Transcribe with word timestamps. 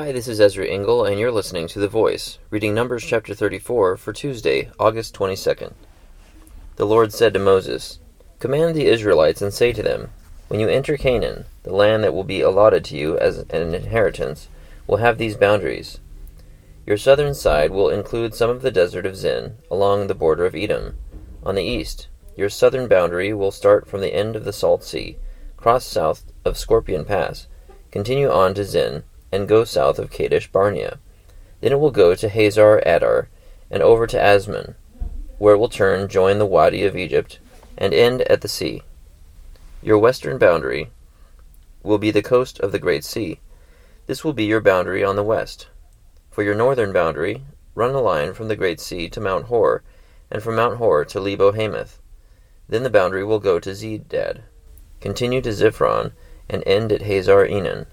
Hi, 0.00 0.12
this 0.12 0.28
is 0.28 0.40
Ezra 0.40 0.64
Engel, 0.64 1.04
and 1.04 1.18
you're 1.18 1.32
listening 1.32 1.66
to 1.66 1.80
The 1.80 1.88
Voice, 1.88 2.38
reading 2.50 2.72
Numbers 2.72 3.04
chapter 3.04 3.34
34 3.34 3.96
for 3.96 4.12
Tuesday, 4.12 4.70
August 4.78 5.12
22nd. 5.16 5.72
The 6.76 6.86
Lord 6.86 7.12
said 7.12 7.34
to 7.34 7.40
Moses, 7.40 7.98
Command 8.38 8.76
the 8.76 8.86
Israelites 8.86 9.42
and 9.42 9.52
say 9.52 9.72
to 9.72 9.82
them, 9.82 10.10
When 10.46 10.60
you 10.60 10.68
enter 10.68 10.96
Canaan, 10.96 11.46
the 11.64 11.74
land 11.74 12.04
that 12.04 12.14
will 12.14 12.22
be 12.22 12.42
allotted 12.42 12.84
to 12.84 12.96
you 12.96 13.18
as 13.18 13.38
an 13.38 13.74
inheritance 13.74 14.46
will 14.86 14.98
have 14.98 15.18
these 15.18 15.36
boundaries. 15.36 15.98
Your 16.86 16.96
southern 16.96 17.34
side 17.34 17.72
will 17.72 17.90
include 17.90 18.36
some 18.36 18.50
of 18.50 18.62
the 18.62 18.70
desert 18.70 19.04
of 19.04 19.16
Zin, 19.16 19.56
along 19.68 20.06
the 20.06 20.14
border 20.14 20.46
of 20.46 20.54
Edom. 20.54 20.96
On 21.42 21.56
the 21.56 21.64
east, 21.64 22.06
your 22.36 22.50
southern 22.50 22.86
boundary 22.86 23.34
will 23.34 23.50
start 23.50 23.88
from 23.88 24.00
the 24.00 24.14
end 24.14 24.36
of 24.36 24.44
the 24.44 24.52
Salt 24.52 24.84
Sea, 24.84 25.16
cross 25.56 25.84
south 25.84 26.22
of 26.44 26.56
Scorpion 26.56 27.04
Pass, 27.04 27.48
continue 27.90 28.30
on 28.30 28.54
to 28.54 28.64
Zin, 28.64 29.02
and 29.30 29.48
go 29.48 29.64
south 29.64 29.98
of 29.98 30.10
Kadesh 30.10 30.50
Barnea. 30.50 30.98
Then 31.60 31.72
it 31.72 31.80
will 31.80 31.90
go 31.90 32.14
to 32.14 32.28
Hazar 32.28 32.78
Adar, 32.86 33.28
and 33.70 33.82
over 33.82 34.06
to 34.06 34.16
Azmon, 34.16 34.74
where 35.38 35.54
it 35.54 35.58
will 35.58 35.68
turn, 35.68 36.08
join 36.08 36.38
the 36.38 36.46
Wadi 36.46 36.84
of 36.84 36.96
Egypt, 36.96 37.38
and 37.76 37.92
end 37.92 38.22
at 38.22 38.40
the 38.40 38.48
sea. 38.48 38.82
Your 39.82 39.98
western 39.98 40.38
boundary 40.38 40.90
will 41.82 41.98
be 41.98 42.10
the 42.10 42.22
coast 42.22 42.58
of 42.60 42.72
the 42.72 42.78
Great 42.78 43.04
Sea. 43.04 43.40
This 44.06 44.24
will 44.24 44.32
be 44.32 44.44
your 44.44 44.60
boundary 44.60 45.04
on 45.04 45.16
the 45.16 45.22
west. 45.22 45.68
For 46.30 46.42
your 46.42 46.54
northern 46.54 46.92
boundary, 46.92 47.44
run 47.74 47.94
a 47.94 48.00
line 48.00 48.34
from 48.34 48.48
the 48.48 48.56
Great 48.56 48.80
Sea 48.80 49.08
to 49.10 49.20
Mount 49.20 49.46
Hor, 49.46 49.82
and 50.30 50.42
from 50.42 50.56
Mount 50.56 50.78
Hor 50.78 51.04
to 51.04 51.20
Lebo 51.20 51.52
Hamath. 51.52 52.00
Then 52.68 52.82
the 52.82 52.90
boundary 52.90 53.24
will 53.24 53.38
go 53.38 53.58
to 53.60 53.70
Zedad, 53.70 54.42
continue 55.00 55.40
to 55.40 55.50
Ziphron, 55.50 56.12
and 56.48 56.62
end 56.66 56.92
at 56.92 57.02
Hazar 57.02 57.46
Enan. 57.46 57.86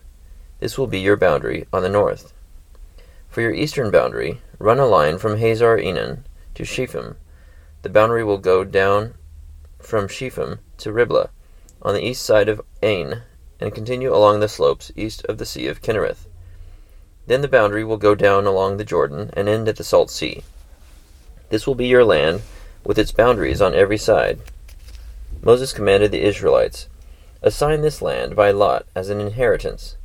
This 0.66 0.80
will 0.80 0.88
be 0.88 1.00
your 1.00 1.16
boundary 1.16 1.68
on 1.72 1.84
the 1.84 1.90
north. 1.90 2.34
For 3.30 3.42
your 3.42 3.54
eastern 3.54 3.92
boundary, 3.92 4.42
run 4.58 4.80
a 4.80 4.88
line 4.88 5.20
from 5.20 5.38
Hazar 5.38 5.78
Enan 5.78 6.24
to 6.56 6.66
Shepham. 6.66 7.18
The 7.84 7.90
boundary 7.90 8.24
will 8.24 8.40
go 8.40 8.64
down 8.64 9.14
from 9.78 10.08
Shepham 10.08 10.58
to 10.78 10.92
Riblah, 10.92 11.30
on 11.84 11.94
the 11.94 12.04
east 12.04 12.26
side 12.26 12.50
of 12.50 12.64
Ain, 12.82 13.22
and 13.60 13.76
continue 13.76 14.12
along 14.12 14.40
the 14.40 14.48
slopes 14.48 14.92
east 14.96 15.24
of 15.26 15.38
the 15.38 15.46
Sea 15.46 15.68
of 15.68 15.84
Kinnereth. 15.84 16.26
Then 17.28 17.42
the 17.42 17.48
boundary 17.48 17.84
will 17.84 17.98
go 17.98 18.16
down 18.16 18.48
along 18.48 18.78
the 18.78 18.84
Jordan 18.84 19.30
and 19.34 19.48
end 19.48 19.68
at 19.68 19.76
the 19.76 19.84
Salt 19.84 20.10
Sea. 20.10 20.42
This 21.50 21.68
will 21.68 21.76
be 21.76 21.86
your 21.86 22.04
land, 22.04 22.42
with 22.84 22.98
its 22.98 23.12
boundaries 23.12 23.62
on 23.62 23.76
every 23.76 24.00
side. 24.00 24.40
Moses 25.44 25.74
commanded 25.74 26.12
the 26.12 26.24
Israelites, 26.24 26.88
Assign 27.44 27.84
this 27.84 28.02
land 28.02 28.36
by 28.36 28.50
lot 28.50 28.88
as 28.96 29.12
an 29.12 29.22
inheritance 29.22 29.98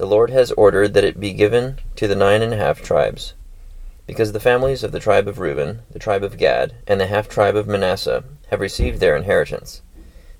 the 0.00 0.06
Lord 0.06 0.30
has 0.30 0.50
ordered 0.52 0.94
that 0.94 1.04
it 1.04 1.20
be 1.20 1.34
given 1.34 1.76
to 1.96 2.08
the 2.08 2.16
nine 2.16 2.40
and 2.40 2.54
a 2.54 2.56
half 2.56 2.80
tribes. 2.80 3.34
Because 4.06 4.32
the 4.32 4.40
families 4.40 4.82
of 4.82 4.92
the 4.92 4.98
tribe 4.98 5.28
of 5.28 5.38
Reuben, 5.38 5.82
the 5.90 5.98
tribe 5.98 6.24
of 6.24 6.38
Gad, 6.38 6.72
and 6.86 6.98
the 6.98 7.06
half 7.06 7.28
tribe 7.28 7.54
of 7.54 7.68
Manasseh 7.68 8.24
have 8.48 8.60
received 8.60 8.98
their 8.98 9.14
inheritance. 9.14 9.82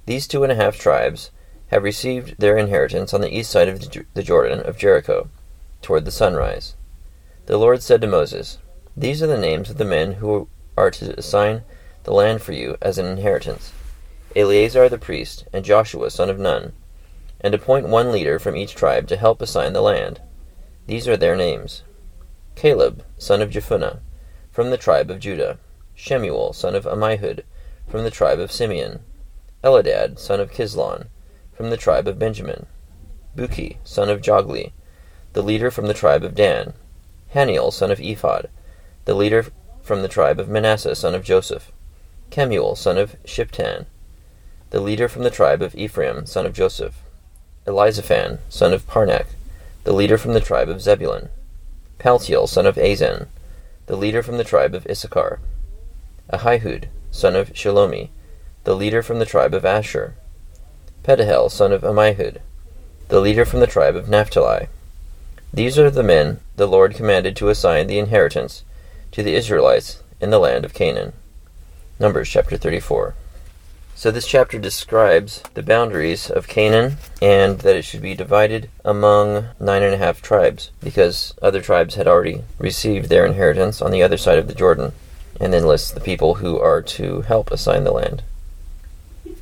These 0.06 0.26
two 0.26 0.44
and 0.44 0.50
a 0.50 0.54
half 0.54 0.78
tribes 0.78 1.30
have 1.66 1.82
received 1.82 2.40
their 2.40 2.56
inheritance 2.56 3.12
on 3.12 3.20
the 3.20 3.28
east 3.28 3.50
side 3.50 3.68
of 3.68 3.80
the 4.14 4.22
Jordan 4.22 4.60
of 4.60 4.78
Jericho, 4.78 5.28
toward 5.82 6.06
the 6.06 6.10
sunrise. 6.10 6.74
The 7.44 7.58
Lord 7.58 7.82
said 7.82 8.00
to 8.00 8.06
Moses, 8.06 8.56
These 8.96 9.22
are 9.22 9.26
the 9.26 9.36
names 9.36 9.68
of 9.68 9.76
the 9.76 9.84
men 9.84 10.12
who 10.12 10.48
are 10.78 10.90
to 10.92 11.18
assign 11.18 11.64
the 12.04 12.14
land 12.14 12.40
for 12.40 12.52
you 12.52 12.78
as 12.80 12.96
an 12.96 13.04
inheritance 13.04 13.74
Eleazar 14.34 14.88
the 14.88 14.96
priest, 14.96 15.44
and 15.52 15.66
Joshua 15.66 16.10
son 16.10 16.30
of 16.30 16.38
Nun, 16.38 16.72
and 17.40 17.54
appoint 17.54 17.88
one 17.88 18.12
leader 18.12 18.38
from 18.38 18.56
each 18.56 18.74
tribe 18.74 19.06
to 19.08 19.16
help 19.16 19.40
assign 19.40 19.72
the 19.72 19.80
land. 19.80 20.20
These 20.86 21.08
are 21.08 21.16
their 21.16 21.36
names. 21.36 21.82
Caleb, 22.54 23.04
son 23.16 23.40
of 23.40 23.50
Jephunneh, 23.50 24.00
from 24.50 24.70
the 24.70 24.76
tribe 24.76 25.10
of 25.10 25.20
Judah, 25.20 25.58
Shemuel, 25.94 26.52
son 26.52 26.74
of 26.74 26.84
Ammihud, 26.84 27.44
from 27.88 28.04
the 28.04 28.10
tribe 28.10 28.38
of 28.38 28.52
Simeon, 28.52 29.00
Elidad, 29.62 30.18
son 30.18 30.40
of 30.40 30.52
Kislon, 30.52 31.08
from 31.52 31.70
the 31.70 31.76
tribe 31.76 32.08
of 32.08 32.18
Benjamin, 32.18 32.66
Buki, 33.36 33.76
son 33.84 34.08
of 34.08 34.20
Jogli, 34.20 34.72
the 35.32 35.42
leader 35.42 35.70
from 35.70 35.86
the 35.86 35.94
tribe 35.94 36.24
of 36.24 36.34
Dan, 36.34 36.74
Hanniel, 37.28 37.70
son 37.70 37.90
of 37.90 38.00
Ephod, 38.00 38.48
the 39.04 39.14
leader 39.14 39.46
from 39.82 40.02
the 40.02 40.08
tribe 40.08 40.40
of 40.40 40.48
Manasseh, 40.48 40.94
son 40.94 41.14
of 41.14 41.24
Joseph, 41.24 41.70
Kemuel, 42.30 42.76
son 42.76 42.98
of 42.98 43.16
Shiphtan, 43.24 43.86
the 44.70 44.80
leader 44.80 45.08
from 45.08 45.22
the 45.22 45.30
tribe 45.30 45.62
of 45.62 45.74
Ephraim, 45.74 46.26
son 46.26 46.46
of 46.46 46.52
Joseph, 46.52 47.02
Elizaphan, 47.70 48.40
son 48.48 48.72
of 48.72 48.84
Parnach, 48.88 49.26
the 49.84 49.92
leader 49.92 50.18
from 50.18 50.32
the 50.32 50.40
tribe 50.40 50.68
of 50.68 50.82
Zebulun; 50.82 51.28
Paltiel, 52.00 52.48
son 52.48 52.66
of 52.66 52.76
Azzan, 52.76 53.28
the 53.86 53.94
leader 53.94 54.24
from 54.24 54.38
the 54.38 54.44
tribe 54.44 54.74
of 54.74 54.86
Issachar; 54.88 55.38
Ahihud, 56.32 56.86
son 57.12 57.36
of 57.36 57.52
Shelomi, 57.52 58.08
the 58.64 58.74
leader 58.74 59.04
from 59.04 59.20
the 59.20 59.24
tribe 59.24 59.54
of 59.54 59.64
Asher; 59.64 60.14
Pedahel, 61.04 61.48
son 61.48 61.70
of 61.70 61.82
Ammihud, 61.82 62.38
the 63.08 63.20
leader 63.20 63.44
from 63.44 63.60
the 63.60 63.68
tribe 63.68 63.94
of 63.94 64.08
Naphtali. 64.08 64.66
These 65.54 65.78
are 65.78 65.90
the 65.90 66.02
men 66.02 66.40
the 66.56 66.66
Lord 66.66 66.96
commanded 66.96 67.36
to 67.36 67.50
assign 67.50 67.86
the 67.86 68.00
inheritance 68.00 68.64
to 69.12 69.22
the 69.22 69.36
Israelites 69.36 70.02
in 70.20 70.30
the 70.30 70.40
land 70.40 70.64
of 70.64 70.74
Canaan. 70.74 71.12
Numbers 72.00 72.28
chapter 72.28 72.56
34. 72.56 73.14
So 74.00 74.10
this 74.10 74.26
chapter 74.26 74.58
describes 74.58 75.42
the 75.52 75.62
boundaries 75.62 76.30
of 76.30 76.48
Canaan 76.48 76.96
and 77.20 77.58
that 77.58 77.76
it 77.76 77.82
should 77.82 78.00
be 78.00 78.14
divided 78.14 78.70
among 78.82 79.48
nine 79.60 79.82
and 79.82 79.92
a 79.92 79.98
half 79.98 80.22
tribes 80.22 80.70
because 80.82 81.34
other 81.42 81.60
tribes 81.60 81.96
had 81.96 82.08
already 82.08 82.44
received 82.58 83.10
their 83.10 83.26
inheritance 83.26 83.82
on 83.82 83.90
the 83.90 84.02
other 84.02 84.16
side 84.16 84.38
of 84.38 84.48
the 84.48 84.54
Jordan, 84.54 84.92
and 85.38 85.52
then 85.52 85.66
lists 85.66 85.90
the 85.90 86.00
people 86.00 86.36
who 86.36 86.58
are 86.58 86.80
to 86.80 87.20
help 87.20 87.50
assign 87.50 87.84
the 87.84 87.92
land. 87.92 88.22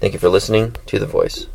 Thank 0.01 0.15
you 0.15 0.19
for 0.19 0.29
listening 0.29 0.75
to 0.87 0.99
The 0.99 1.07
Voice. 1.07 1.47